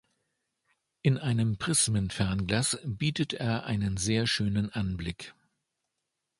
[1.03, 5.35] In einem Prismenfernglas bietet er einen sehr schönen Anblick.